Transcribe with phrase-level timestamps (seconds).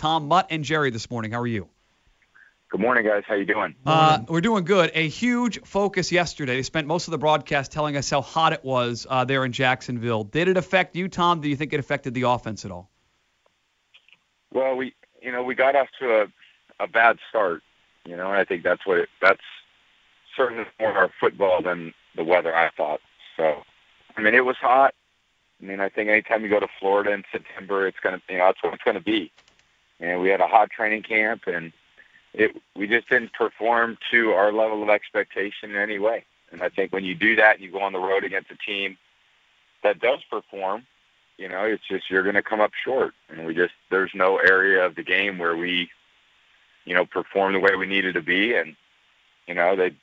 [0.00, 1.30] Tom, Mutt, and Jerry this morning.
[1.30, 1.68] How are you?
[2.70, 3.22] Good morning, guys.
[3.26, 3.74] How you doing?
[3.84, 4.90] Uh, we're doing good.
[4.94, 6.56] A huge focus yesterday.
[6.56, 9.52] They spent most of the broadcast telling us how hot it was uh, there in
[9.52, 10.24] Jacksonville.
[10.24, 11.42] Did it affect you, Tom?
[11.42, 12.88] Do you think it affected the offense at all?
[14.54, 16.26] Well, we you know we got off to a
[16.82, 17.62] a bad start.
[18.06, 19.42] You know, and I think that's what it, that's
[20.34, 22.56] certainly more our football than the weather.
[22.56, 23.00] I thought
[23.36, 23.64] so.
[24.16, 24.94] I mean, it was hot.
[25.62, 28.46] I mean, I think anytime you go to Florida in September, it's gonna you know
[28.46, 29.30] that's what it's gonna be.
[30.00, 31.72] And we had a hot training camp and
[32.32, 36.24] it we just didn't perform to our level of expectation in any way.
[36.52, 38.96] And I think when you do that you go on the road against a team
[39.82, 40.86] that does perform,
[41.40, 43.14] you know, it's just you're going to come up short.
[43.28, 45.90] And we just there's no area of the game where we,
[46.84, 48.54] you know, perform the way we needed to be.
[48.54, 48.76] And
[49.46, 49.94] you know, they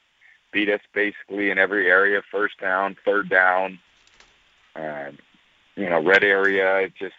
[0.52, 3.80] beat us basically in every area: first down, third down,
[4.76, 5.12] uh,
[5.76, 6.78] you know, red area.
[6.80, 7.16] It just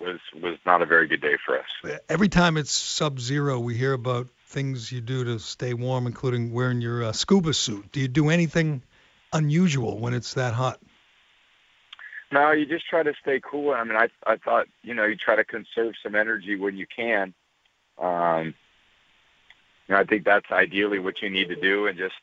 [0.00, 2.00] was was not a very good day for us.
[2.08, 6.80] Every time it's sub-zero, we hear about things you do to stay warm, including wearing
[6.80, 7.92] your uh, scuba suit.
[7.92, 8.82] Do you do anything
[9.32, 10.80] unusual when it's that hot?
[12.30, 13.72] No, you just try to stay cool.
[13.72, 16.86] I mean, I I thought you know you try to conserve some energy when you
[16.86, 17.34] can.
[17.98, 18.54] Um,
[19.86, 22.14] you know, I think that's ideally what you need to do, and just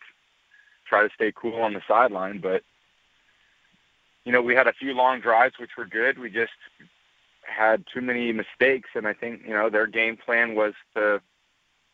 [0.87, 2.39] try to stay cool on the sideline.
[2.39, 2.61] But
[4.23, 6.19] you know, we had a few long drives which were good.
[6.19, 6.51] We just
[7.45, 11.21] had too many mistakes, and I think you know their game plan was to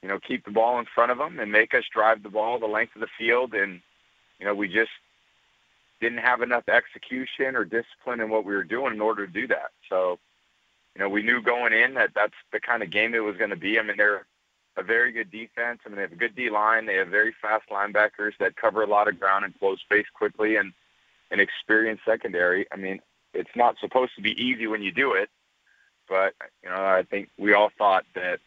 [0.02, 2.59] you know, keep the ball in front of them and make us drive the ball
[2.59, 3.53] the length of the field.
[3.53, 3.81] And,
[4.39, 4.91] you know, we just
[5.99, 9.47] didn't have enough execution or discipline in what we were doing in order to do
[9.47, 9.72] that.
[9.89, 10.17] So,
[10.95, 13.52] you know, we knew going in that that's the kind of game it was going
[13.52, 13.79] to be.
[13.79, 14.25] I mean, they're
[14.75, 15.79] a very good defense.
[15.85, 16.85] I mean, they have a good D line.
[16.85, 20.55] They have very fast linebackers that cover a lot of ground and close space quickly
[20.55, 20.73] and
[21.29, 22.66] an experienced secondary.
[22.73, 22.99] I mean,
[23.33, 25.29] it's not supposed to be easy when you do it,
[26.07, 28.39] but, you know, I think we all thought that,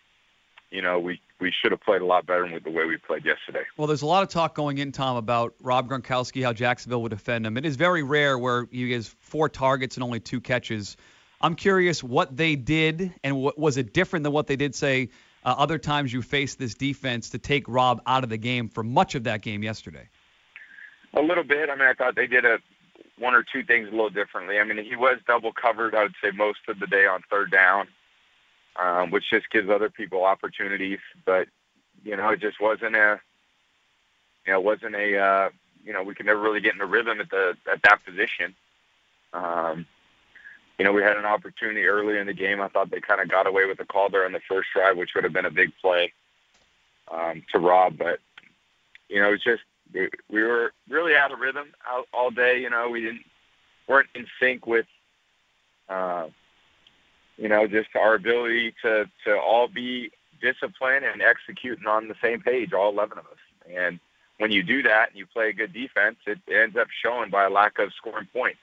[0.70, 3.24] you know, we we should have played a lot better with the way we played
[3.24, 3.64] yesterday.
[3.76, 7.10] Well, there's a lot of talk going in, Tom, about Rob Gronkowski, how Jacksonville would
[7.10, 7.56] defend him.
[7.56, 10.96] It is very rare where he has four targets and only two catches.
[11.40, 15.10] I'm curious what they did, and what, was it different than what they did, say,
[15.44, 18.82] uh, other times you faced this defense to take Rob out of the game for
[18.82, 20.08] much of that game yesterday?
[21.12, 21.68] A little bit.
[21.68, 22.58] I mean, I thought they did a
[23.18, 24.58] one or two things a little differently.
[24.58, 27.50] I mean, he was double covered, I would say, most of the day on third
[27.50, 27.88] down
[28.76, 30.98] um, which just gives other people opportunities.
[31.24, 31.48] But
[32.04, 33.20] you know, it just wasn't a
[34.46, 35.50] you know, wasn't a uh,
[35.84, 38.54] you know, we could never really get in a rhythm at the at that position.
[39.32, 39.86] Um,
[40.78, 42.60] you know, we had an opportunity early in the game.
[42.60, 44.96] I thought they kind of got away with the call there on the first drive,
[44.96, 46.12] which would have been a big play
[47.10, 47.96] um, to Rob.
[47.96, 48.18] But
[49.08, 49.62] you know, it's just
[49.92, 52.60] we, we were really out of rhythm out all day.
[52.60, 53.24] You know, we didn't
[53.86, 54.86] weren't in sync with
[55.88, 56.28] uh,
[57.36, 62.40] you know, just our ability to to all be disciplined and executing on the same
[62.40, 63.38] page, all 11 of us.
[63.72, 63.98] And
[64.38, 67.44] when you do that and you play a good defense, it ends up showing by
[67.44, 68.58] a lack of scoring points.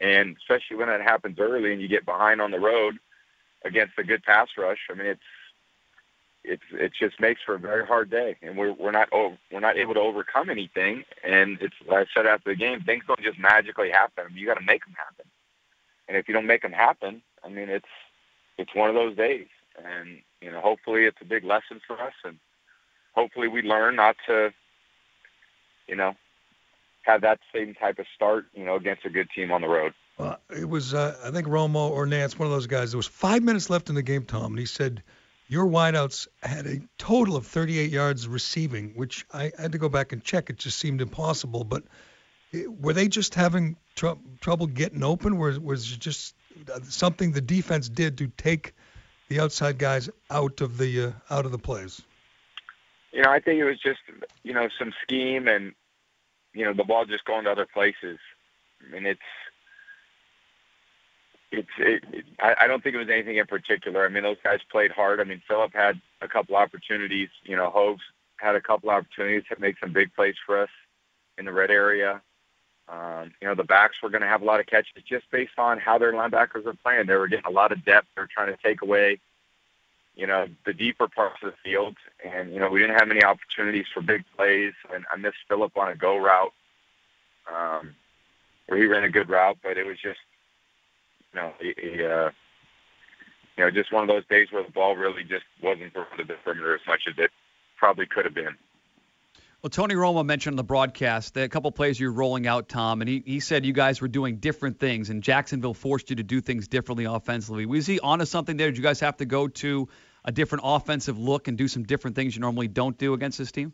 [0.00, 2.96] And especially when it happens early and you get behind on the road
[3.64, 5.20] against a good pass rush, I mean, it's
[6.44, 9.60] it's it just makes for a very hard day, and we're we're not oh, we're
[9.60, 11.04] not able to overcome anything.
[11.24, 14.24] And it's like I said after the game, things don't just magically happen.
[14.34, 15.26] You got to make them happen.
[16.08, 17.86] And if you don't make them happen, I mean, it's
[18.58, 19.46] it's one of those days,
[19.82, 22.38] and you know, hopefully, it's a big lesson for us, and
[23.14, 24.52] hopefully, we learn not to,
[25.86, 26.14] you know,
[27.02, 29.94] have that same type of start, you know, against a good team on the road.
[30.18, 32.90] Well, it was, uh, I think Romo or Nance, one of those guys.
[32.90, 35.02] There was five minutes left in the game, Tom, and he said
[35.48, 40.12] your wideouts had a total of 38 yards receiving, which I had to go back
[40.12, 40.50] and check.
[40.50, 41.64] It just seemed impossible.
[41.64, 41.84] But
[42.80, 45.38] were they just having tr- trouble getting open?
[45.38, 46.34] Was was it just
[46.84, 48.74] something the defense did to take
[49.28, 52.00] the outside guys out of the uh, out of the plays?
[53.12, 54.00] You know, I think it was just
[54.42, 55.72] you know some scheme and
[56.54, 58.18] you know the ball just going to other places.
[58.80, 59.20] I mean, it's
[61.52, 64.04] it's it, it, I, I don't think it was anything in particular.
[64.04, 65.20] I mean, those guys played hard.
[65.20, 67.28] I mean, Phillip had a couple opportunities.
[67.44, 68.02] You know, Hoves
[68.36, 70.70] had a couple opportunities to make some big plays for us
[71.38, 72.20] in the red area.
[72.88, 75.58] Um, you know, the backs were going to have a lot of catches just based
[75.58, 77.06] on how their linebackers are playing.
[77.06, 78.08] They were getting a lot of depth.
[78.14, 79.20] They were trying to take away,
[80.16, 81.96] you know, the deeper parts of the field.
[82.24, 84.74] And, you know, we didn't have many opportunities for big plays.
[84.92, 86.52] And I missed Phillip on a go route
[87.50, 87.94] um,
[88.66, 90.18] where he ran a good route, but it was just,
[91.34, 92.30] you know, he, he, uh,
[93.56, 96.34] you know, just one of those days where the ball really just wasn't for the
[96.44, 97.30] perimeter as much as it
[97.76, 98.56] probably could have been.
[99.62, 103.00] Well, Tony Romo mentioned on the broadcast that a couple plays you're rolling out, Tom,
[103.00, 106.24] and he, he said you guys were doing different things, and Jacksonville forced you to
[106.24, 107.64] do things differently offensively.
[107.64, 108.70] Was he onto something there?
[108.70, 109.88] Did you guys have to go to
[110.24, 113.52] a different offensive look and do some different things you normally don't do against this
[113.52, 113.72] team?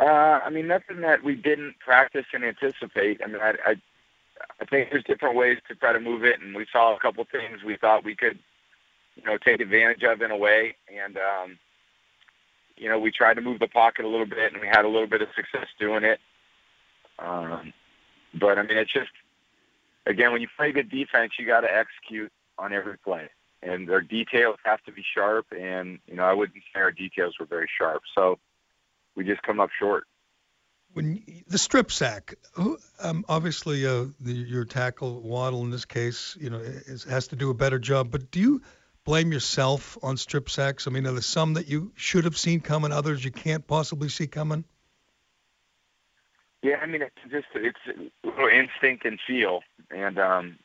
[0.00, 3.20] Uh, I mean, nothing that we didn't practice and anticipate.
[3.22, 3.74] I mean, I, I,
[4.60, 7.24] I think there's different ways to try to move it, and we saw a couple
[7.30, 8.38] things we thought we could,
[9.16, 11.58] you know, take advantage of in a way, and um,
[12.76, 14.88] you know, we tried to move the pocket a little bit, and we had a
[14.88, 16.18] little bit of success doing it.
[17.18, 17.72] Um,
[18.34, 19.10] but I mean, it's just
[20.06, 23.28] again, when you play good defense, you got to execute on every play,
[23.62, 25.46] and their details have to be sharp.
[25.52, 28.38] And you know, I wouldn't say our details were very sharp, so
[29.14, 30.04] we just come up short.
[30.94, 32.36] When the strip sack,
[33.00, 37.36] um, obviously uh, the, your tackle Waddle in this case, you know, is, has to
[37.36, 38.12] do a better job.
[38.12, 38.62] But do you
[39.04, 40.86] blame yourself on strip sacks?
[40.86, 44.08] I mean, are there some that you should have seen coming, others you can't possibly
[44.08, 44.64] see coming?
[46.62, 49.60] Yeah, I mean, it's just it's little instinct and feel,
[49.90, 50.58] and um,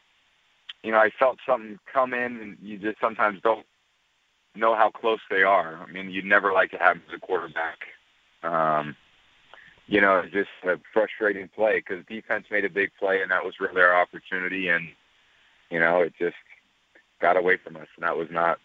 [0.81, 3.65] you know, I felt something come in, and you just sometimes don't
[4.55, 5.75] know how close they are.
[5.75, 7.79] I mean, you'd never like to have them as a quarterback.
[8.43, 8.95] Um,
[9.89, 13.43] you know, it's just a frustrating play because defense made a big play, and that
[13.43, 14.87] was really our opportunity, and
[15.71, 16.35] you know, it just
[17.19, 18.59] got away from us, and that was not.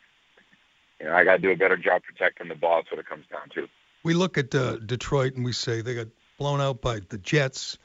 [1.01, 2.77] You know, I got to do a better job protecting the ball.
[2.77, 3.67] That's what it comes down to.
[4.05, 7.79] We look at uh, Detroit and we say they got blown out by the Jets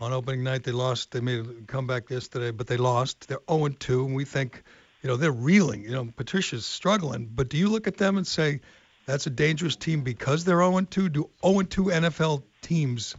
[0.00, 0.64] on opening night.
[0.64, 1.12] They lost.
[1.12, 3.28] They made a comeback yesterday, but they lost.
[3.28, 4.62] They're 0-2, and we think,
[5.02, 5.84] you know, they're reeling.
[5.84, 7.30] You know, Patricia's struggling.
[7.32, 8.60] But do you look at them and say
[9.06, 11.12] that's a dangerous team because they're 0-2?
[11.12, 13.14] Do 0-2 NFL teams,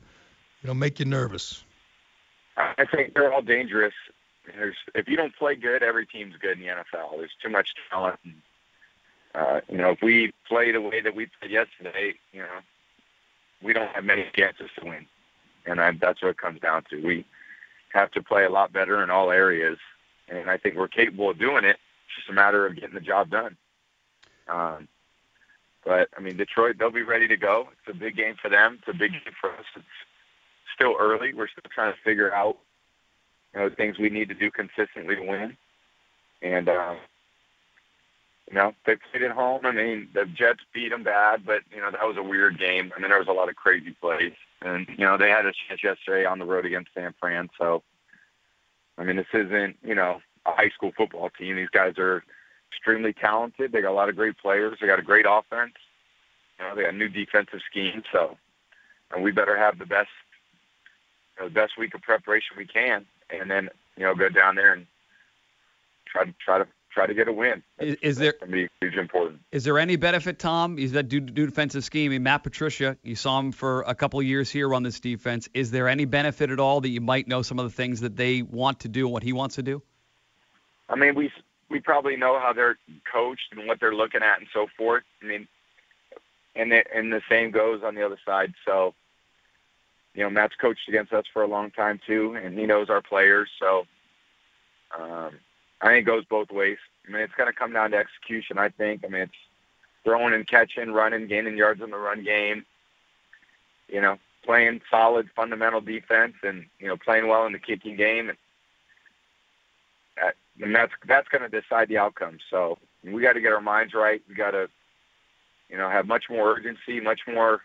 [0.62, 1.64] you know, make you nervous?
[2.58, 3.94] I think they're all dangerous.
[4.46, 7.18] There's, if you don't play good, every team's good in the NFL.
[7.18, 8.20] There's too much talent.
[8.24, 8.42] And,
[9.36, 12.60] uh, you know, if we play the way that we played yesterday, you know,
[13.62, 15.06] we don't have many chances to win,
[15.66, 17.02] and I, that's what it comes down to.
[17.02, 17.26] We
[17.94, 19.78] have to play a lot better in all areas,
[20.28, 21.78] and I think we're capable of doing it.
[22.06, 23.58] It's just a matter of getting the job done.
[24.48, 24.88] Um,
[25.88, 27.69] but I mean, Detroit, they'll be ready to go.
[27.72, 28.80] It's a big game for them.
[28.80, 29.66] It's a big game for us.
[29.75, 29.86] It's
[30.75, 31.34] still early.
[31.34, 32.57] We're still trying to figure out
[33.54, 35.57] you know things we need to do consistently to win,
[36.42, 36.69] and.
[36.69, 36.95] Uh,
[38.50, 39.66] you know, they played at home.
[39.66, 42.94] I mean, the Jets beat them bad, but you know that was a weird game.
[42.95, 44.31] I mean, there was a lot of crazy plays,
[44.62, 47.50] and you know they had a chance yesterday on the road against San Fran.
[47.57, 47.83] So,
[48.98, 51.57] I mean, this isn't you know a high school football team.
[51.57, 52.24] These guys are
[52.72, 53.72] extremely talented.
[53.72, 54.78] They got a lot of great players.
[54.80, 55.74] They got a great offense.
[56.60, 58.04] You know, they got a new defensive scheme.
[58.12, 58.38] So,
[59.14, 60.10] and we better have the best,
[61.36, 64.56] you know, the best week of preparation we can, and then you know go down
[64.56, 64.86] there and
[66.06, 66.68] try to try to
[66.98, 67.62] try to get a win.
[67.80, 69.40] Is, is there going to be huge important?
[69.52, 70.80] Is there any benefit, Tom?
[70.80, 72.12] Is that due to defensive scheme?
[72.12, 75.00] I mean, Matt Patricia, you saw him for a couple of years here on this
[75.00, 75.48] defense.
[75.54, 78.16] Is there any benefit at all that you might know some of the things that
[78.16, 79.84] they want to do and what he wants to do?
[80.90, 81.31] I mean, we
[81.69, 82.78] we probably know how they're
[83.12, 85.04] coached and what they're looking at and so forth.
[85.22, 85.48] I mean,
[86.56, 88.54] and it, and the same goes on the other side.
[88.66, 88.94] So,
[90.14, 93.02] you know, Matt's coached against us for a long time too, and he knows our
[93.02, 93.50] players.
[93.60, 93.86] So,
[94.98, 95.31] um,
[95.81, 96.78] I think it goes both ways.
[97.08, 98.58] I mean, it's going to come down to execution.
[98.58, 99.04] I think.
[99.06, 99.34] I mean, it's
[100.04, 102.66] throwing and catching, running, gaining yards in the run game.
[103.88, 108.30] You know, playing solid fundamental defense, and you know, playing well in the kicking game.
[108.30, 108.38] And,
[110.62, 112.38] and that's that's going to decide the outcome.
[112.50, 114.21] So we got to get our minds right.
[114.27, 114.68] We got to,
[115.69, 117.61] you know, have much more urgency, much more,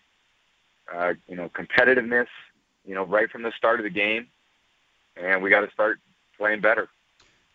[0.92, 2.28] uh, you know, competitiveness.
[2.84, 4.26] You know, right from the start of the game,
[5.16, 6.00] and we got to start
[6.36, 6.88] playing better.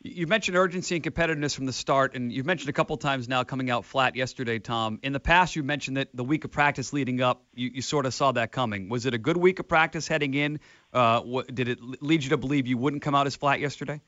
[0.04, 3.44] You mentioned urgency and competitiveness from the start, and you've mentioned a couple times now
[3.44, 5.00] coming out flat yesterday, Tom.
[5.02, 8.06] In the past, you mentioned that the week of practice leading up, you, you sort
[8.06, 8.90] of saw that coming.
[8.90, 10.60] Was it a good week of practice heading in?
[10.94, 14.00] Uh, what, did it lead you to believe you wouldn't come out as flat yesterday?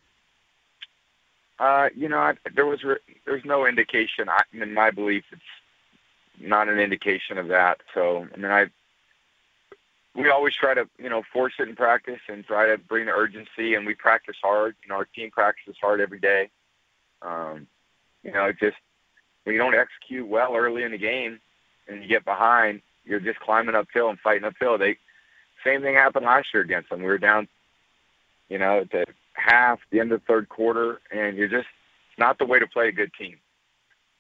[1.60, 4.30] Uh, you know, I, there was re- there's no indication.
[4.30, 5.42] I, in my belief, it's
[6.40, 7.82] not an indication of that.
[7.94, 8.68] So, I mean, I
[10.16, 13.12] we always try to, you know, force it in practice and try to bring the
[13.12, 13.76] urgency.
[13.76, 14.76] And we practice hard.
[14.84, 16.50] You know, our team practices hard every day.
[17.22, 17.68] Um,
[18.24, 18.78] you know, just
[19.44, 21.40] when you don't execute well early in the game
[21.88, 24.78] and you get behind, you're just climbing uphill and fighting uphill.
[24.78, 24.98] They
[25.64, 27.00] same thing happened last year against them.
[27.00, 27.48] We were down,
[28.48, 29.06] you know, the
[29.40, 31.68] half, the end of the third quarter, and you're just
[32.18, 33.38] not the way to play a good team.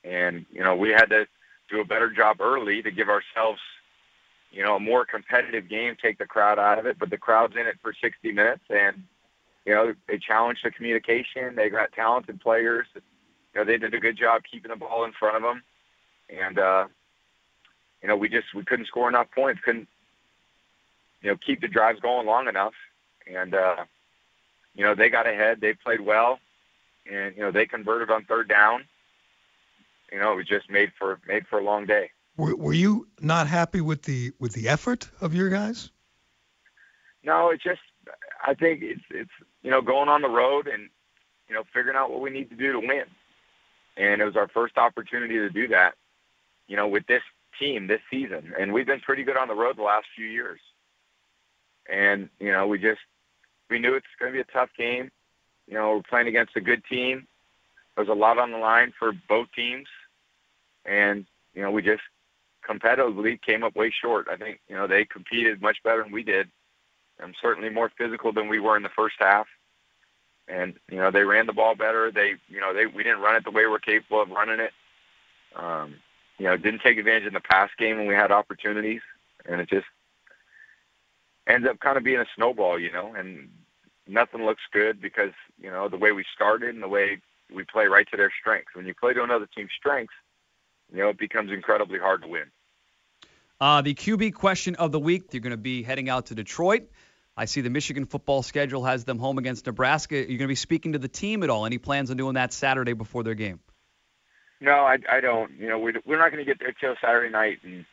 [0.03, 1.27] And you know, we had to
[1.69, 3.59] do a better job early to give ourselves
[4.51, 6.97] you know, a more competitive game, take the crowd out of it.
[6.99, 9.03] But the crowd's in it for 60 minutes, and
[9.65, 11.55] you know, they challenged the communication.
[11.55, 12.88] They got talented players.
[12.95, 13.01] You
[13.55, 15.61] know, they did a good job keeping the ball in front of them,
[16.29, 16.88] and uh,
[18.01, 19.61] you know, we just we couldn't score enough points.
[19.63, 19.88] Couldn't
[21.21, 22.73] you know keep the drives going long enough,
[23.31, 23.85] and uh,
[24.75, 25.61] you know, they got ahead.
[25.61, 26.39] They played well,
[27.11, 28.85] and you know, they converted on third down.
[30.11, 32.11] you know, it was just made for made for a long day.
[32.38, 35.91] Were, were you not happy with the with the effort of your guys?
[37.23, 37.81] No, it's just
[38.45, 40.89] I think it's it's you know going on the road and
[41.47, 43.03] you know figuring out what we need to do to win,
[43.97, 45.95] and it was our first opportunity to do that.
[46.67, 47.23] You know, with this
[47.59, 50.59] team this season, and we've been pretty good on the road the last few years.
[51.91, 53.01] And you know, we just
[53.69, 55.11] we knew it's going to be a tough game.
[55.67, 57.27] You know, we're playing against a good team.
[57.95, 59.88] There's a lot on the line for both teams,
[60.85, 62.01] and you know, we just
[62.67, 64.27] competitively came up way short.
[64.31, 66.49] I think you know they competed much better than we did.
[67.21, 69.47] I'm certainly more physical than we were in the first half.
[70.47, 72.11] And you know they ran the ball better.
[72.11, 74.71] They you know they we didn't run it the way we're capable of running it.
[75.55, 75.95] Um,
[76.38, 79.01] you know didn't take advantage in the pass game when we had opportunities,
[79.45, 79.85] and it just
[81.47, 83.13] ends up kind of being a snowball, you know.
[83.13, 83.49] And
[84.09, 87.19] nothing looks good because you know the way we started and the way
[87.53, 88.75] we play right to their strengths.
[88.75, 90.13] When you play to another team's strengths,
[90.91, 92.45] you know it becomes incredibly hard to win.
[93.61, 95.33] Uh, the QB question of the week.
[95.33, 96.89] You're going to be heading out to Detroit.
[97.35, 100.15] I see the Michigan football schedule has them home against Nebraska.
[100.15, 101.65] You're going to be speaking to the team at all?
[101.65, 103.59] Any plans on doing that Saturday before their game?
[104.61, 105.51] No, I, I don't.
[105.57, 107.85] You know, we, we're not going to get there till Saturday night, and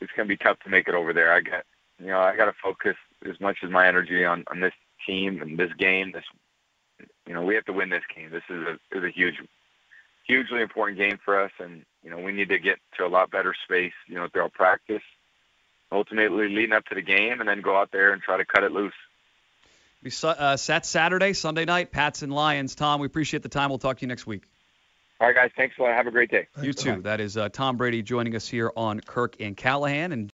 [0.00, 1.32] it's going to be tough to make it over there.
[1.32, 1.64] I got,
[1.98, 2.96] you know, I got to focus
[3.28, 4.74] as much as my energy on on this
[5.06, 6.12] team and this game.
[6.12, 6.24] This,
[7.26, 8.30] you know, we have to win this game.
[8.30, 9.36] This is a is a huge,
[10.26, 13.30] hugely important game for us, and you know, we need to get to a lot
[13.30, 13.94] better space.
[14.06, 15.02] You know, throughout practice
[15.94, 18.64] ultimately leading up to the game, and then go out there and try to cut
[18.64, 18.94] it loose.
[20.02, 22.74] We uh, sat Saturday, Sunday night, Pats and Lions.
[22.74, 23.70] Tom, we appreciate the time.
[23.70, 24.42] We'll talk to you next week.
[25.20, 25.50] All right, guys.
[25.56, 25.94] Thanks a lot.
[25.94, 26.46] Have a great day.
[26.60, 27.00] You too.
[27.02, 30.12] That is uh, Tom Brady joining us here on Kirk and Callahan.
[30.12, 30.32] And